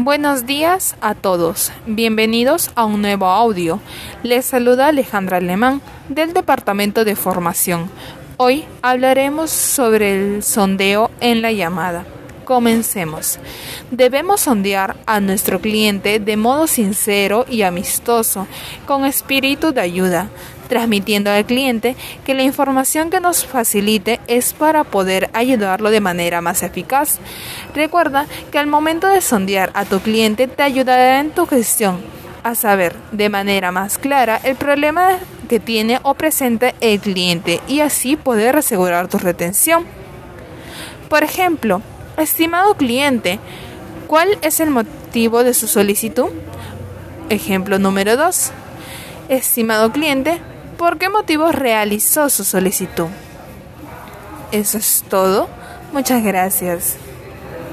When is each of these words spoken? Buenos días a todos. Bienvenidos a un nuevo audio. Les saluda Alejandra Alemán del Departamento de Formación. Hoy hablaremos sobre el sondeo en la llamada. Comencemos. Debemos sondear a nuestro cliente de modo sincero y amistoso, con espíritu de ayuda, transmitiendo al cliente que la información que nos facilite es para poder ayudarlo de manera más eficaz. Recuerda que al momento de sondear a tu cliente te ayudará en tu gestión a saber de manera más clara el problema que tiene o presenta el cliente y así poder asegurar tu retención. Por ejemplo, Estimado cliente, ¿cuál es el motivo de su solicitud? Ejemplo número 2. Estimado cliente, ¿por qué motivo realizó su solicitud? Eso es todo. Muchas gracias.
Buenos 0.00 0.46
días 0.46 0.94
a 1.00 1.16
todos. 1.16 1.72
Bienvenidos 1.84 2.70
a 2.76 2.84
un 2.84 3.02
nuevo 3.02 3.26
audio. 3.26 3.80
Les 4.22 4.44
saluda 4.44 4.86
Alejandra 4.86 5.38
Alemán 5.38 5.82
del 6.08 6.32
Departamento 6.32 7.04
de 7.04 7.16
Formación. 7.16 7.90
Hoy 8.36 8.64
hablaremos 8.80 9.50
sobre 9.50 10.14
el 10.14 10.44
sondeo 10.44 11.10
en 11.18 11.42
la 11.42 11.50
llamada. 11.50 12.04
Comencemos. 12.44 13.40
Debemos 13.90 14.42
sondear 14.42 14.96
a 15.04 15.18
nuestro 15.18 15.60
cliente 15.60 16.20
de 16.20 16.36
modo 16.36 16.68
sincero 16.68 17.44
y 17.48 17.62
amistoso, 17.62 18.46
con 18.86 19.04
espíritu 19.04 19.72
de 19.72 19.80
ayuda, 19.80 20.28
transmitiendo 20.68 21.30
al 21.30 21.44
cliente 21.44 21.96
que 22.24 22.34
la 22.34 22.42
información 22.42 23.10
que 23.10 23.20
nos 23.20 23.44
facilite 23.44 24.20
es 24.26 24.52
para 24.52 24.84
poder 24.84 25.30
ayudarlo 25.32 25.90
de 25.90 26.00
manera 26.00 26.40
más 26.40 26.62
eficaz. 26.62 27.18
Recuerda 27.74 28.26
que 28.52 28.58
al 28.58 28.66
momento 28.66 29.08
de 29.08 29.20
sondear 29.20 29.70
a 29.74 29.84
tu 29.84 30.00
cliente 30.00 30.46
te 30.46 30.62
ayudará 30.62 31.20
en 31.20 31.30
tu 31.30 31.46
gestión 31.46 32.00
a 32.42 32.54
saber 32.54 32.94
de 33.12 33.28
manera 33.28 33.72
más 33.72 33.98
clara 33.98 34.40
el 34.44 34.56
problema 34.56 35.18
que 35.48 35.60
tiene 35.60 35.98
o 36.02 36.14
presenta 36.14 36.74
el 36.80 37.00
cliente 37.00 37.60
y 37.66 37.80
así 37.80 38.16
poder 38.16 38.56
asegurar 38.56 39.08
tu 39.08 39.18
retención. 39.18 39.84
Por 41.08 41.24
ejemplo, 41.24 41.82
Estimado 42.18 42.74
cliente, 42.74 43.38
¿cuál 44.08 44.38
es 44.42 44.58
el 44.58 44.70
motivo 44.70 45.44
de 45.44 45.54
su 45.54 45.68
solicitud? 45.68 46.30
Ejemplo 47.30 47.78
número 47.78 48.16
2. 48.16 48.50
Estimado 49.28 49.92
cliente, 49.92 50.40
¿por 50.78 50.96
qué 50.96 51.10
motivo 51.10 51.52
realizó 51.52 52.30
su 52.30 52.44
solicitud? 52.44 53.08
Eso 54.52 54.78
es 54.78 55.04
todo. 55.10 55.48
Muchas 55.92 56.22
gracias. 56.22 56.96